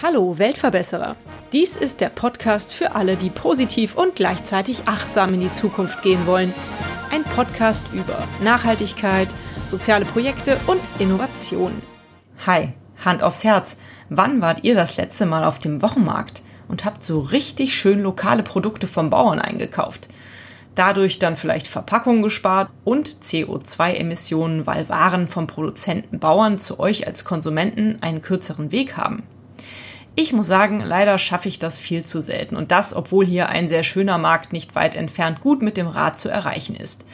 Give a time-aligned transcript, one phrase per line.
[0.00, 1.16] Hallo Weltverbesserer.
[1.52, 6.28] Dies ist der Podcast für alle, die positiv und gleichzeitig achtsam in die Zukunft gehen
[6.28, 6.54] wollen.
[7.10, 9.28] Ein Podcast über Nachhaltigkeit,
[9.68, 11.72] soziale Projekte und Innovation.
[12.46, 13.78] Hi, Hand aufs Herz.
[14.10, 18.44] Wann wart ihr das letzte Mal auf dem Wochenmarkt und habt so richtig schön lokale
[18.44, 20.08] Produkte vom Bauern eingekauft?
[20.74, 27.24] Dadurch dann vielleicht Verpackungen gespart und CO2-Emissionen, weil Waren vom Produzenten Bauern zu euch als
[27.24, 29.22] Konsumenten einen kürzeren Weg haben.
[30.16, 33.68] Ich muss sagen, leider schaffe ich das viel zu selten und das, obwohl hier ein
[33.68, 37.04] sehr schöner Markt nicht weit entfernt gut mit dem Rad zu erreichen ist.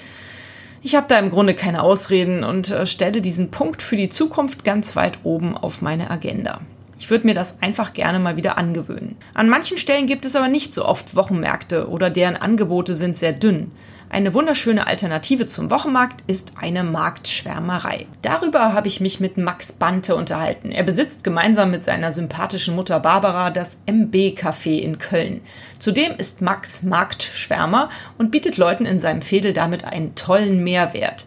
[0.82, 4.64] Ich habe da im Grunde keine Ausreden und äh, stelle diesen Punkt für die Zukunft
[4.64, 6.60] ganz weit oben auf meine Agenda.
[7.00, 9.16] Ich würde mir das einfach gerne mal wieder angewöhnen.
[9.32, 13.32] An manchen Stellen gibt es aber nicht so oft Wochenmärkte oder deren Angebote sind sehr
[13.32, 13.72] dünn.
[14.10, 18.06] Eine wunderschöne Alternative zum Wochenmarkt ist eine Marktschwärmerei.
[18.20, 20.72] Darüber habe ich mich mit Max Bante unterhalten.
[20.72, 25.40] Er besitzt gemeinsam mit seiner sympathischen Mutter Barbara das MB Café in Köln.
[25.78, 31.26] Zudem ist Max Marktschwärmer und bietet Leuten in seinem Fädel damit einen tollen Mehrwert.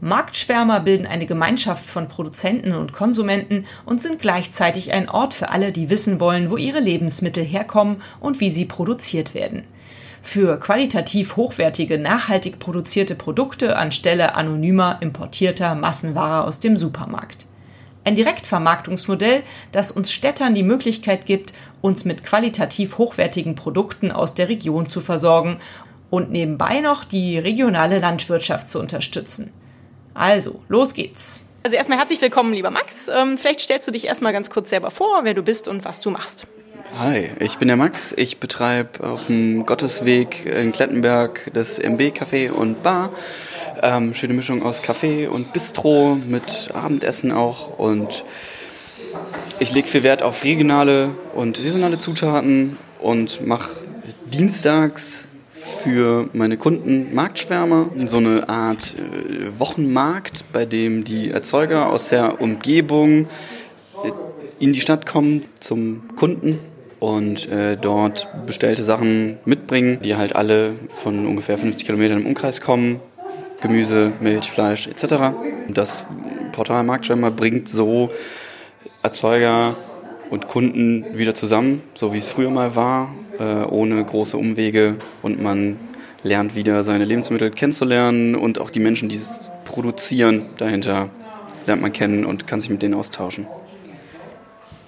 [0.00, 5.72] Marktschwärmer bilden eine Gemeinschaft von Produzenten und Konsumenten und sind gleichzeitig ein Ort für alle,
[5.72, 9.64] die wissen wollen, wo ihre Lebensmittel herkommen und wie sie produziert werden.
[10.22, 17.46] Für qualitativ hochwertige, nachhaltig produzierte Produkte anstelle anonymer importierter Massenware aus dem Supermarkt.
[18.04, 24.48] Ein Direktvermarktungsmodell, das uns Städtern die Möglichkeit gibt, uns mit qualitativ hochwertigen Produkten aus der
[24.48, 25.58] Region zu versorgen
[26.10, 29.50] und nebenbei noch die regionale Landwirtschaft zu unterstützen.
[30.14, 31.42] Also, los geht's.
[31.64, 33.08] Also erstmal herzlich willkommen, lieber Max.
[33.08, 36.00] Ähm, vielleicht stellst du dich erstmal ganz kurz selber vor, wer du bist und was
[36.00, 36.46] du machst.
[36.98, 38.12] Hi, ich bin der Max.
[38.16, 43.10] Ich betreibe auf dem Gottesweg in Klettenberg das MB Café und Bar.
[43.82, 47.78] Ähm, schöne Mischung aus Café und Bistro mit Abendessen auch.
[47.78, 48.24] Und
[49.58, 53.70] ich lege viel Wert auf regionale und saisonale Zutaten und mache
[54.26, 55.26] dienstags
[55.64, 62.40] für meine Kunden Marktschwärmer, so eine Art äh, Wochenmarkt, bei dem die Erzeuger aus der
[62.42, 64.10] Umgebung äh,
[64.58, 66.58] in die Stadt kommen zum Kunden
[67.00, 72.60] und äh, dort bestellte Sachen mitbringen, die halt alle von ungefähr 50 Kilometern im Umkreis
[72.60, 73.00] kommen.
[73.62, 75.34] Gemüse, Milch, Fleisch etc.
[75.68, 76.04] Das
[76.52, 78.10] Portal Marktschwärmer bringt so
[79.02, 79.76] Erzeuger
[80.34, 85.40] und Kunden wieder zusammen, so wie es früher mal war äh, ohne große Umwege und
[85.40, 85.78] man
[86.24, 91.08] lernt wieder seine Lebensmittel kennenzulernen und auch die Menschen, die es produzieren, dahinter
[91.66, 93.46] lernt man kennen und kann sich mit denen austauschen.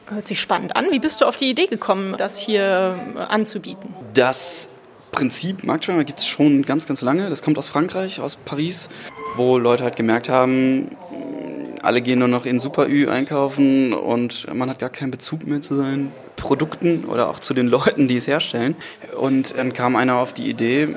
[0.09, 0.87] Hört sich spannend an.
[0.91, 3.95] Wie bist du auf die Idee gekommen, das hier äh, anzubieten?
[4.15, 4.69] Das
[5.13, 7.31] Prinzip Marktschwärmer gibt es schon ganz, ganz lange.
[7.31, 8.91] Das kommt aus Frankreich, aus Paris,
[9.37, 10.91] wo Leute halt gemerkt haben,
[11.87, 15.63] alle gehen nur noch in Super Ü einkaufen und man hat gar keinen Bezug mehr
[15.63, 18.75] zu seinen Produkten oder auch zu den Leuten, die es herstellen.
[19.19, 20.89] Und dann kam einer auf die Idee,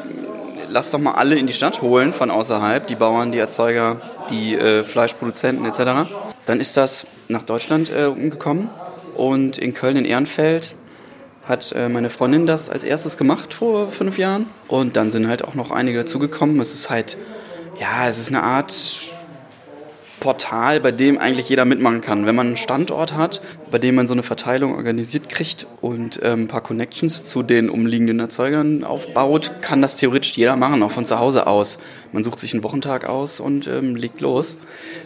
[0.69, 4.55] lass doch mal alle in die Stadt holen von außerhalb, die Bauern, die Erzeuger, die
[4.55, 6.11] äh, Fleischproduzenten etc.
[6.45, 8.69] Dann ist das nach Deutschland äh, umgekommen
[9.15, 10.75] und in Köln in Ehrenfeld
[11.47, 15.43] hat äh, meine Freundin das als erstes gemacht vor fünf Jahren und dann sind halt
[15.43, 16.59] auch noch einige dazugekommen.
[16.59, 17.17] Es ist halt,
[17.79, 18.73] ja, es ist eine Art
[20.19, 22.25] Portal, bei dem eigentlich jeder mitmachen kann.
[22.25, 23.41] Wenn man einen Standort hat,
[23.71, 27.69] bei dem man so eine Verteilung organisiert kriegt und ähm, ein paar Connections zu den
[27.69, 31.79] umliegenden Erzeugern aufbaut, kann das theoretisch jeder machen, auch von zu Hause aus.
[32.11, 34.57] Man sucht sich einen Wochentag aus und ähm, legt los.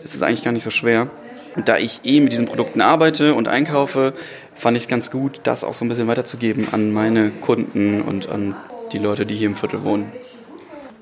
[0.03, 1.09] Es ist eigentlich gar nicht so schwer.
[1.55, 4.13] Und da ich eh mit diesen Produkten arbeite und einkaufe,
[4.55, 8.29] fand ich es ganz gut, das auch so ein bisschen weiterzugeben an meine Kunden und
[8.29, 8.55] an
[8.91, 10.11] die Leute, die hier im Viertel wohnen.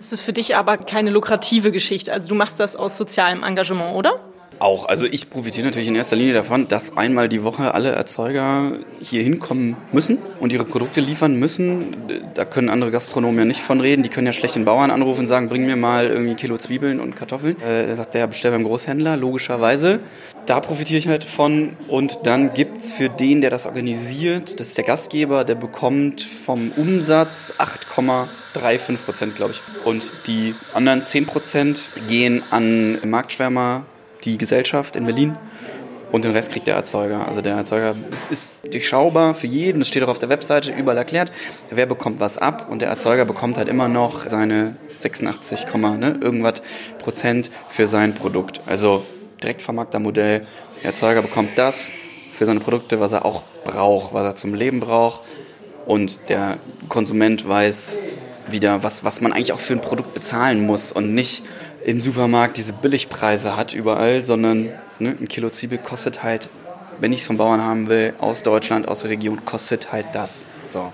[0.02, 2.12] Es ist für dich aber keine lukrative Geschichte.
[2.12, 4.31] Also du machst das aus sozialem Engagement, oder?
[4.62, 4.88] Auch.
[4.88, 9.24] Also ich profitiere natürlich in erster Linie davon, dass einmal die Woche alle Erzeuger hier
[9.24, 11.96] hinkommen müssen und ihre Produkte liefern müssen.
[12.36, 14.04] Da können andere Gastronomen ja nicht von reden.
[14.04, 16.60] Die können ja schlecht den Bauern anrufen und sagen, bring mir mal irgendwie ein Kilo
[16.60, 17.60] Zwiebeln und Kartoffeln.
[17.60, 20.00] Äh, da sagt der, bestell beim Großhändler, logischerweise.
[20.46, 21.72] Da profitiere ich halt von.
[21.88, 26.22] Und dann gibt es für den, der das organisiert, das ist der Gastgeber, der bekommt
[26.22, 29.62] vom Umsatz 8, 3,5 Prozent, glaube ich.
[29.86, 33.86] Und die anderen 10 Prozent gehen an Marktschwärmer,
[34.24, 35.36] die Gesellschaft in Berlin.
[36.12, 37.26] Und den Rest kriegt der Erzeuger.
[37.28, 40.98] Also der Erzeuger es ist durchschaubar für jeden, das steht auch auf der Webseite überall
[40.98, 41.32] erklärt,
[41.70, 46.62] wer bekommt was ab und der Erzeuger bekommt halt immer noch seine 86, ne, irgendwas
[47.00, 48.60] Prozent für sein Produkt.
[48.66, 49.06] Also
[49.42, 50.46] Direktvermarktermodell,
[50.84, 51.92] der Erzeuger bekommt das
[52.34, 55.22] für seine Produkte, was er auch braucht, was er zum Leben braucht
[55.86, 56.58] und der
[56.90, 58.00] Konsument weiß,
[58.50, 61.44] wieder, was, was man eigentlich auch für ein Produkt bezahlen muss und nicht
[61.86, 64.70] im Supermarkt diese Billigpreise hat überall, sondern
[65.00, 66.50] ne, ein Kilo Zwiebel kostet halt,
[67.00, 70.46] wenn ich es vom Bauern haben will, aus Deutschland, aus der Region, kostet halt das.
[70.66, 70.92] So.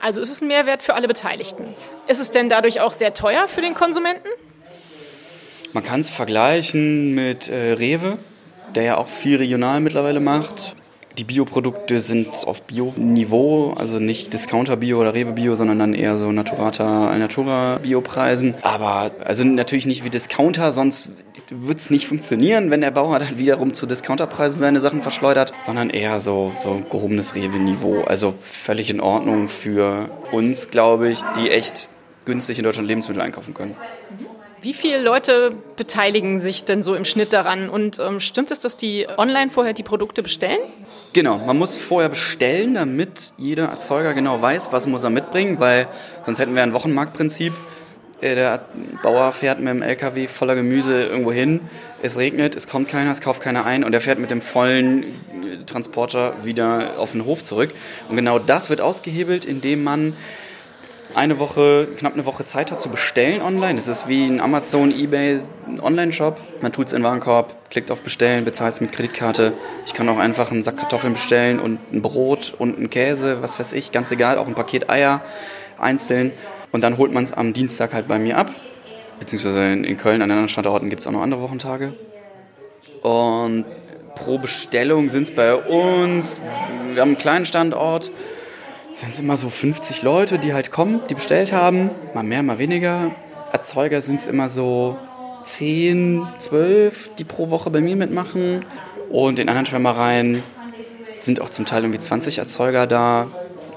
[0.00, 1.64] Also ist es ein Mehrwert für alle Beteiligten.
[2.08, 4.28] Ist es denn dadurch auch sehr teuer für den Konsumenten?
[5.72, 8.18] Man kann es vergleichen mit äh, Rewe,
[8.74, 10.74] der ja auch viel regional mittlerweile macht.
[11.22, 17.10] Die Bioprodukte sind auf Bio-Niveau, also nicht Discounter-Bio oder Rewe-Bio, sondern dann eher so Naturata,
[17.10, 18.56] Alnatura-Bio-Preisen.
[18.62, 21.10] Aber also natürlich nicht wie Discounter, sonst
[21.48, 25.90] wird es nicht funktionieren, wenn der Bauer dann wiederum zu Discounterpreisen seine Sachen verschleudert, sondern
[25.90, 28.02] eher so, so gehobenes Rewe-Niveau.
[28.02, 31.88] Also völlig in Ordnung für uns, glaube ich, die echt
[32.24, 33.76] günstig in Deutschland Lebensmittel einkaufen können.
[34.62, 37.68] Wie viele Leute beteiligen sich denn so im Schnitt daran?
[37.68, 40.60] Und ähm, stimmt es, dass die online vorher die Produkte bestellen?
[41.12, 45.88] Genau, man muss vorher bestellen, damit jeder Erzeuger genau weiß, was muss er mitbringen, weil
[46.24, 47.52] sonst hätten wir ein Wochenmarktprinzip.
[48.20, 48.64] Äh, der
[49.02, 51.60] Bauer fährt mit dem LKW voller Gemüse irgendwo hin,
[52.00, 55.02] es regnet, es kommt keiner, es kauft keiner ein und er fährt mit dem vollen
[55.02, 57.70] äh, Transporter wieder auf den Hof zurück.
[58.08, 60.14] Und genau das wird ausgehebelt, indem man
[61.14, 63.76] eine Woche, knapp eine Woche Zeit hat zu bestellen online.
[63.76, 65.38] Das ist wie ein Amazon, Ebay,
[65.80, 66.38] Online-Shop.
[66.60, 69.52] Man tut es in den Warenkorb, klickt auf Bestellen, bezahlt es mit Kreditkarte.
[69.86, 73.58] Ich kann auch einfach einen Sack Kartoffeln bestellen und ein Brot und einen Käse, was
[73.58, 75.20] weiß ich, ganz egal, auch ein Paket Eier
[75.78, 76.32] einzeln.
[76.72, 78.50] Und dann holt man es am Dienstag halt bei mir ab.
[79.20, 81.92] Beziehungsweise in Köln, an anderen Standorten gibt es auch noch andere Wochentage.
[83.02, 83.64] Und
[84.14, 86.40] pro Bestellung sind es bei uns,
[86.92, 88.10] wir haben einen kleinen Standort,
[88.94, 91.90] sind es immer so 50 Leute, die halt kommen, die bestellt haben.
[92.14, 93.12] Mal mehr, mal weniger.
[93.52, 94.96] Erzeuger sind es immer so
[95.44, 98.64] 10, 12, die pro Woche bei mir mitmachen.
[99.10, 100.42] Und in anderen Schwärmereien
[101.18, 103.28] sind auch zum Teil irgendwie 20 Erzeuger da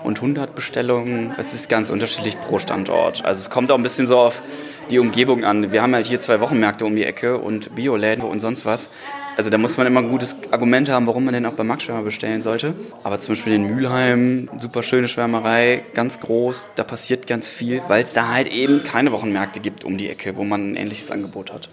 [0.04, 1.34] und 100 Bestellungen.
[1.38, 3.26] Es ist ganz unterschiedlich pro Standort.
[3.26, 4.42] Also es kommt auch ein bisschen so auf
[4.90, 5.72] die Umgebung an.
[5.72, 8.90] Wir haben halt hier zwei Wochenmärkte um die Ecke und Bioläden und sonst was.
[9.38, 11.84] Also da muss man immer ein gutes Argument haben, warum man den auch bei Max
[11.84, 12.74] Schwärmer bestellen sollte.
[13.04, 18.04] Aber zum Beispiel in Mülheim, super schöne Schwärmerei, ganz groß, da passiert ganz viel, weil
[18.04, 21.52] es da halt eben keine Wochenmärkte gibt um die Ecke, wo man ein ähnliches Angebot
[21.52, 21.68] hat.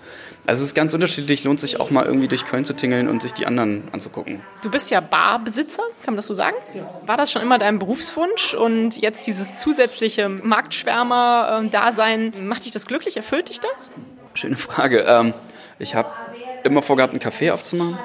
[0.44, 3.22] Also es ist ganz unterschiedlich, lohnt sich auch mal irgendwie durch Köln zu tingeln und
[3.22, 4.40] sich die anderen anzugucken.
[4.60, 6.56] Du bist ja Barbesitzer, kann man das so sagen?
[6.74, 6.82] Ja.
[7.06, 13.16] War das schon immer dein Berufswunsch und jetzt dieses zusätzliche Marktschwärmer-Dasein, macht dich das glücklich,
[13.16, 13.92] erfüllt dich das?
[14.34, 15.04] Schöne Frage.
[15.06, 15.32] Ähm,
[15.78, 16.08] ich habe
[16.64, 17.98] immer vorgehabt, einen Café aufzumachen.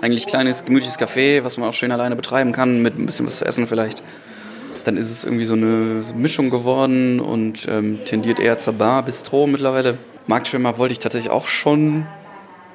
[0.00, 3.38] Eigentlich kleines, gemütliches Café, was man auch schön alleine betreiben kann, mit ein bisschen was
[3.38, 4.02] zu essen vielleicht.
[4.84, 9.46] Dann ist es irgendwie so eine Mischung geworden und ähm, tendiert eher zur Bar, Bistro
[9.46, 9.98] mittlerweile.
[10.26, 12.06] Marktschwimmer wollte ich tatsächlich auch schon,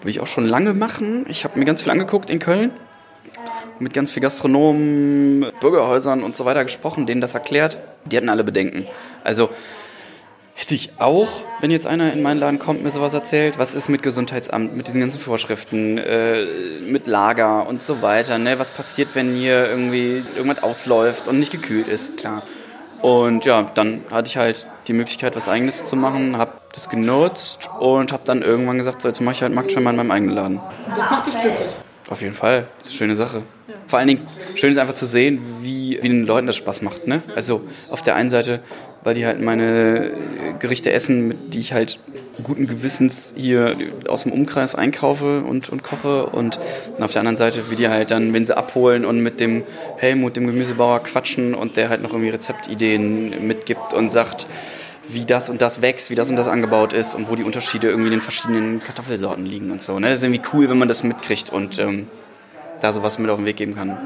[0.02, 1.26] will ich auch schon lange machen.
[1.30, 2.72] Ich habe mir ganz viel angeguckt in Köln,
[3.80, 7.78] mit ganz vielen Gastronomen, Bürgerhäusern und so weiter gesprochen, denen das erklärt.
[8.06, 8.86] Die hatten alle Bedenken.
[9.24, 9.50] Also
[10.60, 13.88] Hätte ich auch, wenn jetzt einer in meinen Laden kommt, mir sowas erzählt, was ist
[13.88, 16.44] mit Gesundheitsamt, mit diesen ganzen Vorschriften, äh,
[16.86, 18.60] mit Lager und so weiter, ne?
[18.60, 22.44] Was passiert, wenn hier irgendwie irgendwas ausläuft und nicht gekühlt ist, klar.
[23.02, 27.70] Und ja, dann hatte ich halt die Möglichkeit, was Eigenes zu machen, habe das genutzt
[27.80, 30.60] und habe dann irgendwann gesagt, so jetzt mache ich halt Marktschwimmer in meinem eigenen Laden.
[30.94, 31.70] Das macht dich glücklich?
[32.10, 33.44] Auf jeden Fall, das ist eine schöne Sache.
[33.68, 33.76] Ja.
[33.88, 37.08] Vor allen Dingen, schön ist einfach zu sehen, wie, wie den Leuten das Spaß macht.
[37.08, 37.22] Ne?
[37.34, 37.62] Also
[37.92, 38.62] auf der einen Seite
[39.04, 40.12] weil die halt meine
[40.60, 42.00] Gerichte essen, die ich halt
[42.44, 43.76] guten Gewissens hier
[44.08, 46.26] aus dem Umkreis einkaufe und, und koche.
[46.26, 46.60] Und
[47.00, 49.64] auf der anderen Seite, wie die halt dann, wenn sie abholen und mit dem
[49.98, 54.48] Helmut, dem Gemüsebauer, quatschen und der halt noch irgendwie Rezeptideen mitgibt und sagt,
[55.12, 57.88] wie das und das wächst, wie das und das angebaut ist und wo die Unterschiede
[57.88, 60.00] irgendwie in den verschiedenen Kartoffelsorten liegen und so.
[60.00, 60.10] Ne?
[60.10, 62.08] Das ist irgendwie cool, wenn man das mitkriegt und ähm,
[62.82, 63.98] da sowas mit auf den Weg geben kann.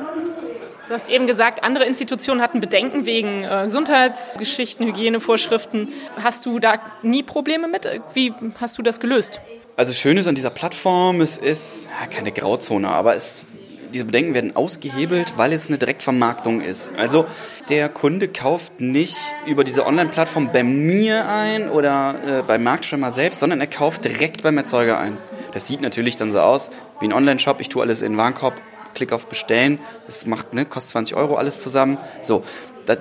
[0.88, 5.94] Du hast eben gesagt, andere Institutionen hatten Bedenken wegen äh, Gesundheitsgeschichten, Hygienevorschriften.
[6.22, 7.88] Hast du da nie Probleme mit?
[8.14, 9.40] Wie hast du das gelöst?
[9.78, 13.46] Also schön ist an dieser Plattform, es ist ja, keine Grauzone, aber es,
[13.94, 16.92] diese Bedenken werden ausgehebelt, weil es eine Direktvermarktung ist.
[16.98, 17.26] Also
[17.70, 23.40] der Kunde kauft nicht über diese Online-Plattform bei mir ein oder äh, bei Marktschwimmer selbst,
[23.40, 25.18] sondern er kauft direkt beim Erzeuger ein.
[25.54, 27.62] Das sieht natürlich dann so aus wie ein Online-Shop.
[27.62, 28.60] Ich tue alles in den Warenkorb,
[28.94, 29.80] Klick auf Bestellen.
[30.06, 31.98] Das macht, ne, kostet 20 Euro alles zusammen.
[32.22, 32.44] So,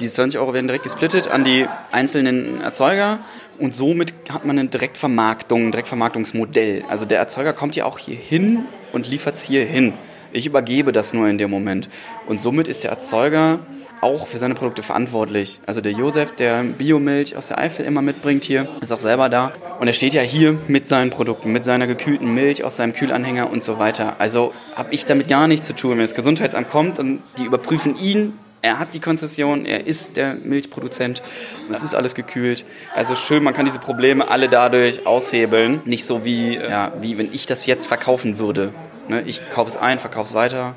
[0.01, 3.19] diese 20 Euro werden direkt gesplittet an die einzelnen Erzeuger
[3.59, 6.85] und somit hat man eine Direktvermarktung, ein Direktvermarktungsmodell.
[6.89, 9.95] Also der Erzeuger kommt ja auch hier hin und liefert es hier hin.
[10.33, 11.89] Ich übergebe das nur in dem Moment.
[12.27, 13.61] Und somit ist der Erzeuger
[14.03, 15.61] auch für seine Produkte verantwortlich.
[15.67, 19.53] Also der Josef, der Biomilch aus der Eifel immer mitbringt hier, ist auch selber da.
[19.81, 23.51] Und er steht ja hier mit seinen Produkten, mit seiner gekühlten Milch aus seinem Kühlanhänger
[23.51, 24.17] und so weiter.
[24.19, 25.93] Also habe ich damit gar nichts zu tun.
[25.93, 30.35] Wenn das Gesundheitsamt kommt und die überprüfen ihn, er hat die Konzession, er ist der
[30.35, 31.23] Milchproduzent,
[31.71, 32.65] es ist alles gekühlt.
[32.95, 35.81] Also schön, man kann diese Probleme alle dadurch aushebeln.
[35.85, 38.73] Nicht so wie, ja, wie wenn ich das jetzt verkaufen würde.
[39.09, 39.23] Ne?
[39.27, 40.75] Ich kaufe es ein, verkaufe es weiter,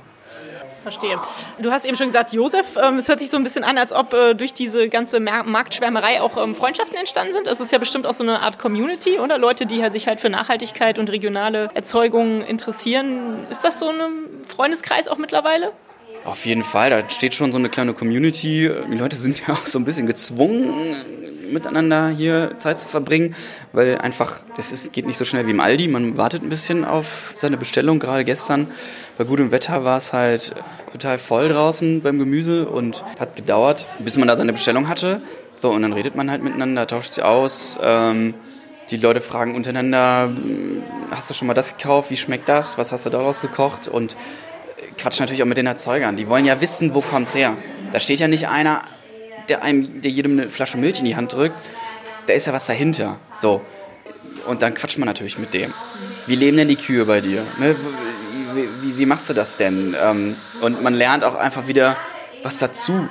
[0.86, 1.20] Verstehe.
[1.58, 3.92] Du hast eben schon gesagt, Josef, ähm, es hört sich so ein bisschen an, als
[3.92, 7.48] ob äh, durch diese ganze Marktschwärmerei auch ähm, Freundschaften entstanden sind.
[7.48, 9.40] Es ist ja bestimmt auch so eine Art Community, oder?
[9.40, 13.48] Leute, die halt sich halt für Nachhaltigkeit und regionale Erzeugung interessieren.
[13.50, 15.72] Ist das so ein Freundeskreis auch mittlerweile?
[16.24, 18.70] Auf jeden Fall, da steht schon so eine kleine Community.
[18.88, 20.94] Die Leute sind ja auch so ein bisschen gezwungen,
[21.52, 23.36] miteinander hier Zeit zu verbringen,
[23.74, 25.88] weil einfach, es ist, geht nicht so schnell wie im Aldi.
[25.88, 28.00] Man wartet ein bisschen auf seine Bestellung.
[28.00, 28.68] Gerade gestern
[29.18, 30.56] bei gutem Wetter war es halt
[30.92, 35.22] total voll draußen beim Gemüse und hat gedauert, bis man da seine Bestellung hatte.
[35.62, 37.80] So, und dann redet man halt miteinander, tauscht sich aus.
[37.82, 38.34] Ähm,
[38.92, 42.12] die Leute fragen untereinander, hm, hast du schon mal das gekauft?
[42.12, 42.78] Wie schmeckt das?
[42.78, 43.88] Was hast du daraus gekocht?
[43.88, 44.16] Und
[44.98, 46.18] quatschen natürlich auch mit den Erzeugern.
[46.18, 47.56] Die wollen ja wissen, wo kommt's her.
[47.92, 48.84] Da steht ja nicht einer
[49.50, 51.56] der, einem, der jedem eine Flasche Milch in die Hand drückt,
[52.28, 53.18] da ist ja was dahinter.
[53.40, 53.62] So.
[54.48, 55.74] Und dann quatscht man natürlich mit dem.
[56.28, 57.44] Wie leben denn die Kühe bei dir?
[57.60, 57.76] Ne?
[58.54, 59.96] Wie, wie, wie, machst du das denn?
[60.02, 61.98] Ähm, und man lernt auch einfach wieder
[62.44, 63.08] was dazu.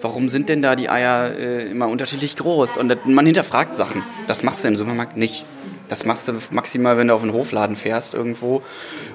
[0.00, 2.76] Warum sind denn da die Eier äh, immer unterschiedlich groß?
[2.76, 4.02] Und man hinterfragt Sachen.
[4.28, 5.44] Das machst du im Supermarkt nicht.
[5.88, 8.62] Das machst du maximal, wenn du auf einen Hofladen fährst irgendwo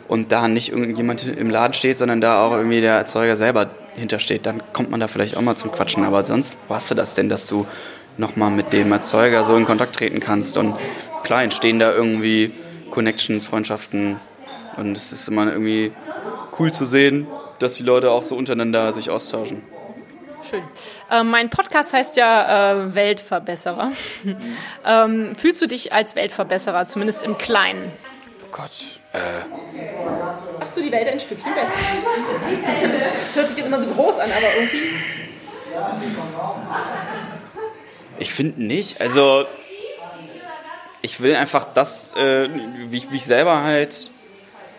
[0.07, 4.45] und da nicht irgendjemand im Laden steht, sondern da auch irgendwie der Erzeuger selber hintersteht.
[4.45, 6.03] Dann kommt man da vielleicht auch mal zum Quatschen.
[6.03, 7.65] Aber sonst, wo hast du das denn, dass du
[8.17, 10.57] nochmal mit dem Erzeuger so in Kontakt treten kannst?
[10.57, 10.75] Und
[11.23, 12.51] klar entstehen da irgendwie
[12.91, 14.17] Connections, Freundschaften.
[14.77, 15.91] Und es ist immer irgendwie
[16.59, 17.27] cool zu sehen,
[17.59, 19.63] dass die Leute auch so untereinander sich austauschen.
[20.49, 20.63] Schön.
[21.09, 23.91] Äh, mein Podcast heißt ja äh, Weltverbesserer.
[24.85, 27.91] ähm, fühlst du dich als Weltverbesserer, zumindest im Kleinen?
[28.43, 29.02] Oh Gott.
[29.13, 30.59] Äh.
[30.59, 31.71] Machst du die Welt ein Stückchen besser?
[33.27, 34.89] Das hört sich jetzt immer so groß an, aber irgendwie.
[38.19, 39.01] Ich finde nicht.
[39.01, 39.45] Also,
[41.01, 42.49] ich will einfach das, äh,
[42.87, 44.09] wie, wie ich selber halt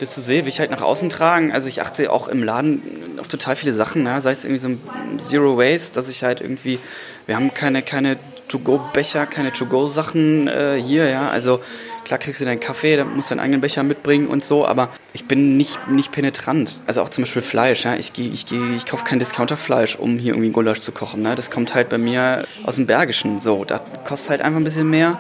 [0.00, 1.53] das so sehe, will ich halt nach außen tragen.
[1.53, 2.83] Also ich achte auch im Laden
[3.21, 4.21] auf total viele Sachen, ja?
[4.21, 6.79] sei es irgendwie so ein Zero Waste, dass ich halt irgendwie,
[7.26, 8.17] wir haben keine, keine
[8.49, 11.61] To-Go-Becher, keine To-Go-Sachen äh, hier, ja, also
[12.04, 14.90] klar kriegst du deinen Kaffee, dann musst du deinen eigenen Becher mitbringen und so, aber
[15.12, 16.80] ich bin nicht, nicht penetrant.
[16.87, 20.18] Also auch zum Beispiel Fleisch, ja, ich gehe, ich gehe, ich kaufe kein Discounterfleisch, um
[20.18, 21.34] hier irgendwie Gulasch zu kochen, ne?
[21.34, 24.90] das kommt halt bei mir aus dem Bergischen, so, das kostet halt einfach ein bisschen
[24.90, 25.18] mehr,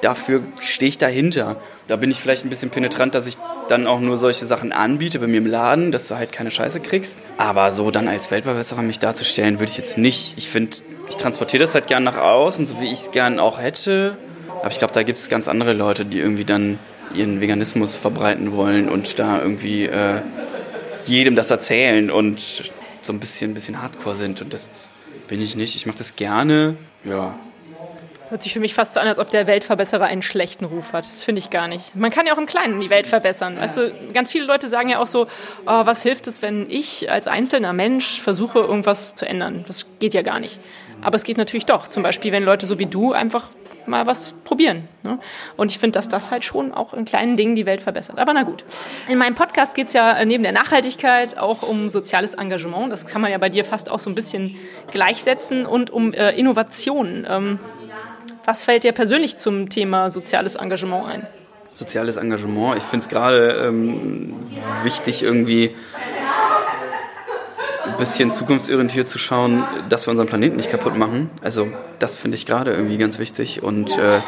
[0.00, 1.56] dafür stehe ich dahinter.
[1.86, 3.36] Da bin ich vielleicht ein bisschen penetrant, dass ich
[3.68, 6.80] dann auch nur solche Sachen anbiete bei mir im Laden, dass du halt keine Scheiße
[6.80, 7.18] kriegst.
[7.36, 10.34] Aber so dann als Weltverbesserer mich darzustellen, würde ich jetzt nicht.
[10.36, 10.76] Ich finde,
[11.08, 14.18] ich transportiere das halt gern nach außen, so wie ich es gern auch hätte.
[14.60, 16.78] Aber ich glaube, da gibt es ganz andere Leute, die irgendwie dann
[17.14, 20.20] ihren Veganismus verbreiten wollen und da irgendwie äh,
[21.06, 22.70] jedem das erzählen und
[23.02, 24.42] so ein bisschen, ein bisschen hardcore sind.
[24.42, 24.88] Und das
[25.28, 25.76] bin ich nicht.
[25.76, 26.76] Ich mache das gerne.
[27.04, 27.34] Ja,
[28.30, 31.10] Hört sich für mich fast so an, als ob der Weltverbesserer einen schlechten Ruf hat.
[31.10, 31.96] Das finde ich gar nicht.
[31.96, 33.58] Man kann ja auch im Kleinen die Welt verbessern.
[33.58, 35.26] Weißt du, ganz viele Leute sagen ja auch so,
[35.64, 39.64] oh, was hilft es, wenn ich als einzelner Mensch versuche, irgendwas zu ändern?
[39.66, 40.60] Das geht ja gar nicht.
[41.00, 41.88] Aber es geht natürlich doch.
[41.88, 43.48] Zum Beispiel, wenn Leute so wie du einfach
[43.88, 44.88] mal was probieren.
[45.02, 45.18] Ne?
[45.56, 48.18] Und ich finde, dass das halt schon auch in kleinen Dingen die Welt verbessert.
[48.18, 48.64] Aber na gut.
[49.08, 52.92] In meinem Podcast geht es ja neben der Nachhaltigkeit auch um soziales Engagement.
[52.92, 54.54] Das kann man ja bei dir fast auch so ein bisschen
[54.92, 57.26] gleichsetzen und um äh, Innovationen.
[57.28, 57.58] Ähm,
[58.44, 61.26] was fällt dir persönlich zum Thema soziales Engagement ein?
[61.74, 64.34] Soziales Engagement, ich finde es gerade ähm,
[64.82, 65.76] wichtig, irgendwie
[67.98, 71.30] bisschen zukunftsorientiert zu schauen, dass wir unseren Planeten nicht kaputt machen.
[71.42, 74.20] Also das finde ich gerade irgendwie ganz wichtig und äh,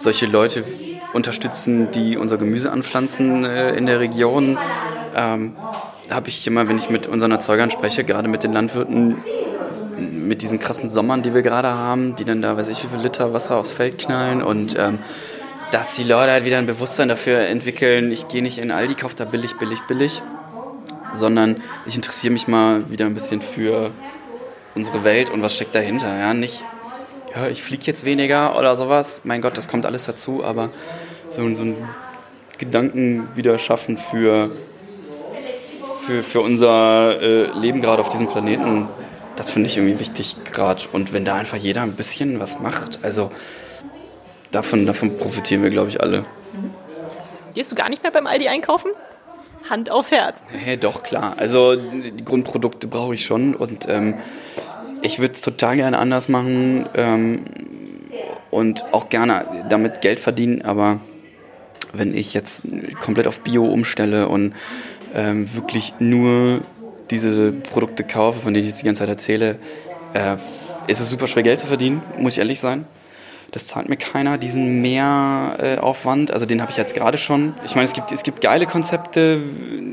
[0.00, 0.64] solche Leute
[1.12, 4.58] unterstützen, die unser Gemüse anpflanzen äh, in der Region.
[5.14, 5.56] Ähm,
[6.10, 9.16] habe ich immer, wenn ich mit unseren Erzeugern spreche, gerade mit den Landwirten,
[9.98, 13.00] mit diesen krassen Sommern, die wir gerade haben, die dann da, weiß ich, wie viel
[13.00, 14.98] Liter Wasser aufs Feld knallen und ähm,
[15.70, 19.16] dass die Leute halt wieder ein Bewusstsein dafür entwickeln, ich gehe nicht in Aldi, kaufe
[19.16, 20.22] da billig, billig, billig,
[21.14, 23.90] sondern ich interessiere mich mal wieder ein bisschen für
[24.74, 26.16] unsere Welt und was steckt dahinter.
[26.16, 26.64] Ja, nicht,
[27.34, 30.70] ja, ich fliege jetzt weniger oder sowas, mein Gott, das kommt alles dazu, aber
[31.30, 31.76] so, so ein
[32.58, 34.50] Gedanken wieder schaffen für,
[36.06, 38.88] für, für unser äh, Leben gerade auf diesem Planeten
[39.38, 40.82] das finde ich irgendwie wichtig gerade.
[40.92, 43.30] Und wenn da einfach jeder ein bisschen was macht, also
[44.50, 46.24] davon, davon profitieren wir, glaube ich, alle.
[47.54, 48.90] Gehst du gar nicht mehr beim Aldi einkaufen?
[49.70, 50.38] Hand aufs Herz.
[50.48, 51.34] Hey, doch, klar.
[51.36, 54.14] Also die Grundprodukte brauche ich schon und ähm,
[55.02, 57.44] ich würde es total gerne anders machen ähm,
[58.50, 61.00] und auch gerne damit Geld verdienen, aber
[61.92, 62.62] wenn ich jetzt
[63.00, 64.54] komplett auf Bio umstelle und
[65.14, 66.60] ähm, wirklich nur
[67.10, 69.58] diese Produkte kaufe, von denen ich jetzt die ganze Zeit erzähle,
[70.12, 70.36] äh,
[70.86, 72.86] ist es super schwer Geld zu verdienen, muss ich ehrlich sein.
[73.50, 76.30] Das zahlt mir keiner, diesen Mehraufwand.
[76.30, 77.54] also den habe ich jetzt gerade schon.
[77.64, 79.40] Ich meine, es gibt, es gibt geile Konzepte.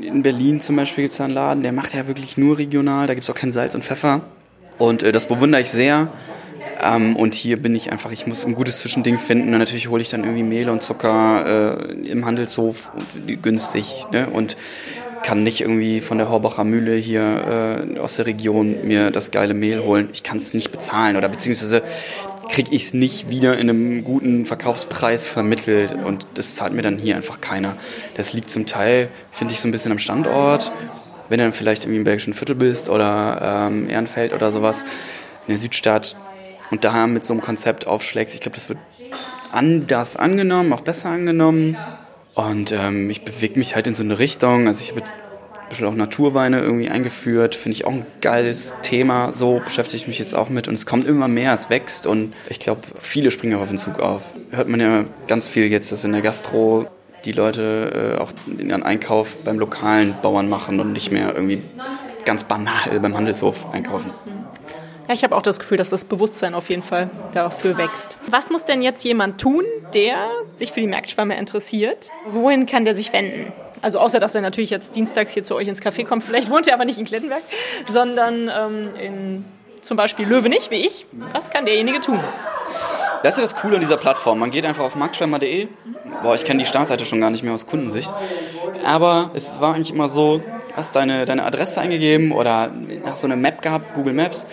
[0.02, 3.08] In Berlin zum Beispiel gibt es einen Laden, der macht ja wirklich nur regional.
[3.08, 4.22] Da gibt es auch kein Salz und Pfeffer.
[4.78, 6.10] Und äh, das bewundere ich sehr.
[6.82, 9.54] Ähm, und hier bin ich einfach, ich muss ein gutes Zwischending finden.
[9.54, 12.92] Und natürlich hole ich dann irgendwie Mehl und Zucker äh, im Handelshof
[13.42, 14.08] günstig.
[14.12, 14.28] Ne?
[14.28, 14.58] Und
[15.26, 19.56] kann nicht irgendwie von der Horbacher Mühle hier äh, aus der Region mir das geile
[19.56, 20.10] Mehl holen.
[20.14, 21.82] Ich kann es nicht bezahlen oder beziehungsweise
[22.50, 26.98] kriege ich es nicht wieder in einem guten Verkaufspreis vermittelt und das zahlt mir dann
[26.98, 27.76] hier einfach keiner.
[28.16, 30.72] Das liegt zum Teil, finde ich, so ein bisschen am Standort.
[31.28, 35.50] Wenn du dann vielleicht irgendwie im Bergischen Viertel bist oder ähm, Ehrenfeld oder sowas in
[35.50, 36.16] der Südstadt,
[36.72, 38.80] und da mit so einem Konzept aufschlägst, ich glaube, das wird
[39.52, 41.78] anders angenommen, auch besser angenommen.
[42.34, 44.68] Und ähm, ich bewege mich halt in so eine Richtung.
[44.68, 45.18] Also ich habe jetzt
[45.70, 47.56] bisschen auch Naturweine irgendwie eingeführt.
[47.56, 49.32] Finde ich auch ein geiles Thema.
[49.32, 50.68] So beschäftige ich mich jetzt auch mit.
[50.68, 52.08] Und es kommt immer mehr, es wächst.
[52.08, 54.30] Und ich glaube, viele springen auch auf den Zug auf.
[54.52, 56.88] Hört man ja ganz viel jetzt, dass in der Gastro
[57.26, 61.62] die Leute äh, auch ihren Einkauf beim lokalen Bauern machen und nicht mehr irgendwie
[62.24, 64.12] ganz banal beim Handelshof einkaufen.
[65.08, 68.18] Ja, ich habe auch das Gefühl, dass das Bewusstsein auf jeden Fall dafür wächst.
[68.28, 70.16] Was muss denn jetzt jemand tun, der
[70.56, 72.10] sich für die Marktschwämme interessiert?
[72.28, 73.54] Wohin kann der sich wenden?
[73.86, 76.24] Also außer, dass er natürlich jetzt dienstags hier zu euch ins Café kommt.
[76.24, 77.44] Vielleicht wohnt er aber nicht in Klettenberg,
[77.94, 79.46] sondern ähm, in
[79.82, 81.06] zum Beispiel Löwenich, wie ich.
[81.34, 82.20] Was kann derjenige tun?
[83.22, 84.40] Das ist das Coole an dieser Plattform.
[84.40, 85.68] Man geht einfach auf marktschwemmer.de.
[86.24, 88.12] Boah, ich kenne die Startseite schon gar nicht mehr aus Kundensicht.
[88.84, 90.42] Aber es war eigentlich immer so,
[90.76, 92.72] hast deine, deine Adresse eingegeben oder
[93.06, 94.48] hast so eine Map gehabt, Google Maps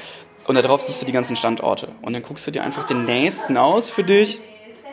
[0.46, 1.88] und da drauf siehst du die ganzen Standorte.
[2.02, 4.42] Und dann guckst du dir einfach den nächsten aus für dich,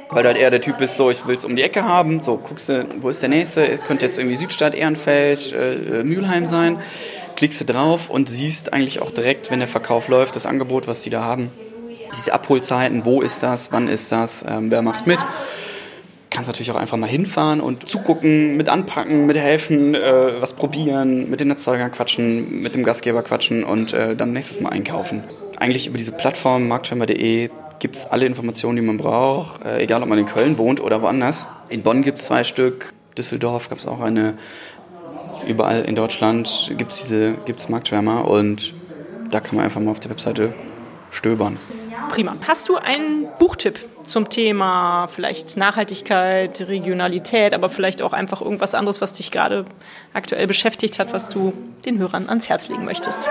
[0.10, 2.22] weil du halt eher der Typ bist, so ich will es um die Ecke haben.
[2.22, 3.78] So guckst du, wo ist der nächste?
[3.88, 6.80] Könnte jetzt irgendwie Südstadt, Ehrenfeld, äh, Mülheim sein.
[7.36, 11.04] Klickst du drauf und siehst eigentlich auch direkt, wenn der Verkauf läuft, das Angebot, was
[11.04, 11.52] die da haben.
[12.16, 15.20] Diese Abholzeiten, wo ist das, wann ist das, ähm, wer macht mit
[16.40, 21.30] kannst natürlich auch einfach mal hinfahren und zugucken, mit anpacken, mit helfen, äh, was probieren,
[21.30, 25.24] mit den Erzeugern quatschen, mit dem Gastgeber quatschen und äh, dann nächstes Mal einkaufen.
[25.58, 30.10] Eigentlich über diese Plattform marktschwimmer.de gibt es alle Informationen, die man braucht, äh, egal ob
[30.10, 31.48] man in Köln wohnt oder woanders.
[31.70, 34.36] In Bonn gibt es zwei Stück, Düsseldorf gab es auch eine,
[35.48, 38.74] überall in Deutschland gibt es diese gibt's Marktschwärmer und
[39.32, 40.54] da kann man einfach mal auf der Webseite
[41.12, 41.58] stöbern.
[42.10, 42.36] Prima.
[42.48, 49.00] Hast du einen Buchtipp zum Thema vielleicht Nachhaltigkeit, Regionalität, aber vielleicht auch einfach irgendwas anderes,
[49.00, 49.66] was dich gerade
[50.14, 51.54] aktuell beschäftigt hat, was du
[51.86, 53.30] den Hörern ans Herz legen möchtest?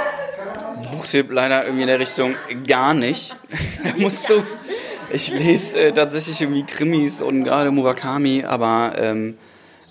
[0.91, 2.35] Buchtipp leider irgendwie in der Richtung
[2.67, 3.37] gar nicht.
[3.97, 4.43] musst du.
[5.11, 9.39] Ich lese äh, tatsächlich irgendwie Krimis und gerade Murakami, aber ähm,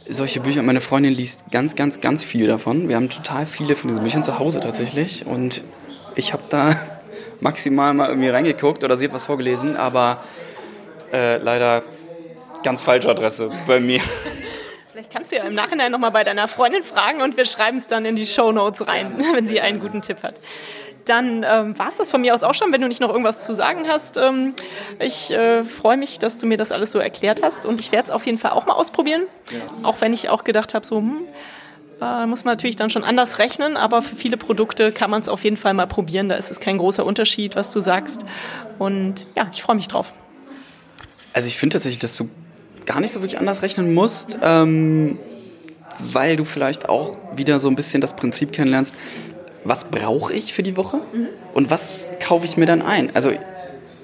[0.09, 2.87] solche Bücher, meine Freundin liest ganz, ganz, ganz viel davon.
[2.87, 5.63] Wir haben total viele von diesen Büchern zu Hause tatsächlich und
[6.15, 6.75] ich habe da
[7.39, 10.23] maximal mal irgendwie reingeguckt oder sie hat was vorgelesen, aber
[11.11, 11.83] äh, leider
[12.63, 14.01] ganz falsche Adresse bei mir.
[14.91, 17.87] Vielleicht kannst du ja im Nachhinein nochmal bei deiner Freundin fragen und wir schreiben es
[17.87, 20.41] dann in die Show Notes rein, wenn sie einen guten Tipp hat.
[21.07, 23.45] Dann ähm, war es das von mir aus auch schon, wenn du nicht noch irgendwas
[23.45, 24.17] zu sagen hast.
[24.17, 24.53] Ähm,
[24.99, 28.07] ich äh, freue mich, dass du mir das alles so erklärt hast und ich werde
[28.07, 29.23] es auf jeden Fall auch mal ausprobieren.
[29.51, 29.59] Ja.
[29.83, 31.21] Auch wenn ich auch gedacht habe, so, hm,
[31.99, 35.29] da muss man natürlich dann schon anders rechnen, aber für viele Produkte kann man es
[35.29, 36.29] auf jeden Fall mal probieren.
[36.29, 38.25] Da ist es kein großer Unterschied, was du sagst.
[38.77, 40.13] Und ja, ich freue mich drauf.
[41.33, 42.29] Also ich finde tatsächlich, dass du
[42.85, 45.17] gar nicht so wirklich anders rechnen musst, ähm,
[45.99, 48.95] weil du vielleicht auch wieder so ein bisschen das Prinzip kennenlernst,
[49.63, 50.99] was brauche ich für die Woche
[51.53, 53.15] und was kaufe ich mir dann ein.
[53.15, 53.31] Also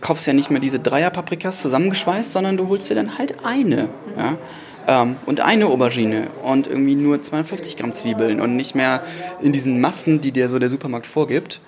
[0.02, 3.90] kaufst ja nicht mehr diese Dreier-Paprikas zusammengeschweißt, sondern du holst dir dann halt eine.
[4.18, 4.38] Ja?
[4.86, 9.02] Ähm, und eine Aubergine und irgendwie nur 250 Gramm Zwiebeln und nicht mehr
[9.42, 11.62] in diesen Massen, die dir so der Supermarkt vorgibt.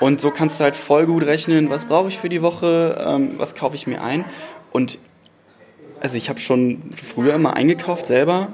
[0.00, 3.34] Und so kannst du halt voll gut rechnen, was brauche ich für die Woche, ähm,
[3.36, 4.24] was kaufe ich mir ein.
[4.72, 4.98] Und
[6.00, 8.48] also ich habe schon früher immer eingekauft selber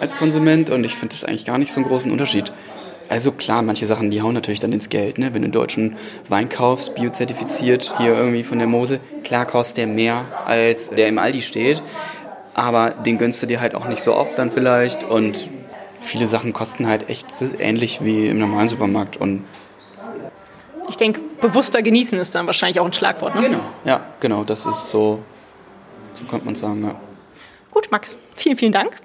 [0.00, 2.52] als Konsument und ich finde das eigentlich gar nicht so einen großen Unterschied.
[3.08, 5.18] Also klar, manche Sachen, die hauen natürlich dann ins Geld.
[5.18, 5.26] Ne?
[5.32, 5.96] Wenn du einen deutschen
[6.28, 11.18] Wein kaufst, biozertifiziert, hier irgendwie von der Mose, klar kostet der mehr, als der im
[11.18, 11.82] Aldi steht
[12.56, 15.50] aber den gönnst du dir halt auch nicht so oft dann vielleicht und
[16.00, 17.26] viele Sachen kosten halt echt
[17.58, 19.44] ähnlich wie im normalen Supermarkt und
[20.88, 23.34] ich denke, bewusster genießen ist dann wahrscheinlich auch ein Schlagwort.
[23.34, 23.42] Ne?
[23.42, 25.18] Genau, ja, genau, das ist so,
[26.14, 26.94] so könnte man sagen, ja.
[27.70, 28.96] Gut, Max, vielen, vielen Dank.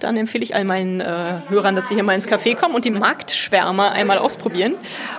[0.00, 2.84] dann empfehle ich all meinen äh, Hörern, dass sie hier mal ins Café kommen und
[2.84, 4.74] die Marktschwärmer einmal ausprobieren.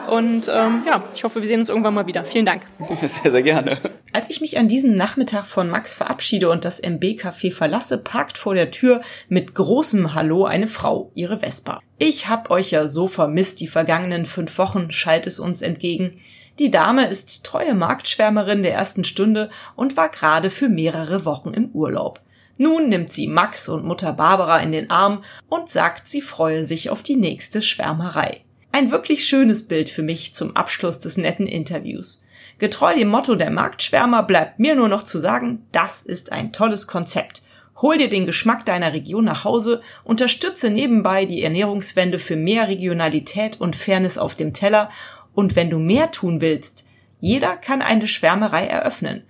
[0.10, 2.25] Und ähm, ja, ich hoffe, wir sehen uns irgendwann mal wieder.
[2.25, 2.63] Vielen Dank.
[3.01, 3.77] Sehr, sehr gerne.
[4.13, 8.56] Als ich mich an diesem Nachmittag von Max verabschiede und das MB-Café verlasse, parkt vor
[8.56, 11.79] der Tür mit großem Hallo eine Frau, ihre Vespa.
[11.97, 16.19] Ich hab euch ja so vermisst die vergangenen fünf Wochen, schallt es uns entgegen.
[16.60, 21.69] Die Dame ist treue Marktschwärmerin der ersten Stunde und war gerade für mehrere Wochen im
[21.69, 22.21] Urlaub.
[22.63, 26.89] Nun nimmt sie Max und Mutter Barbara in den Arm und sagt, sie freue sich
[26.89, 28.45] auf die nächste Schwärmerei.
[28.71, 32.23] Ein wirklich schönes Bild für mich zum Abschluss des netten Interviews.
[32.60, 36.88] Getreu dem Motto der Marktschwärmer bleibt mir nur noch zu sagen, das ist ein tolles
[36.88, 37.43] Konzept.
[37.82, 43.60] Hol dir den Geschmack deiner Region nach Hause, unterstütze nebenbei die Ernährungswende für mehr Regionalität
[43.60, 44.89] und Fairness auf dem Teller
[45.34, 46.86] und wenn du mehr tun willst,
[47.19, 49.26] jeder kann eine Schwärmerei eröffnen.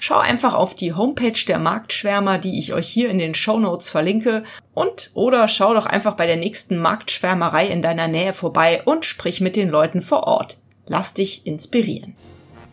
[0.00, 3.88] Schau einfach auf die Homepage der Marktschwärmer, die ich euch hier in den Show Notes
[3.88, 9.04] verlinke und oder schau doch einfach bei der nächsten Marktschwärmerei in deiner Nähe vorbei und
[9.04, 10.56] sprich mit den Leuten vor Ort.
[10.86, 12.14] Lass dich inspirieren.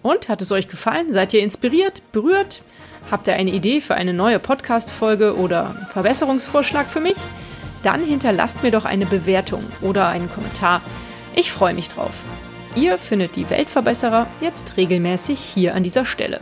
[0.03, 1.11] Und hat es euch gefallen?
[1.11, 2.61] Seid ihr inspiriert, berührt?
[3.09, 7.17] Habt ihr eine Idee für eine neue Podcast-Folge oder Verbesserungsvorschlag für mich?
[7.81, 10.81] Dann hinterlasst mir doch eine Bewertung oder einen Kommentar.
[11.35, 12.21] Ich freue mich drauf.
[12.75, 16.41] Ihr findet die Weltverbesserer jetzt regelmäßig hier an dieser Stelle.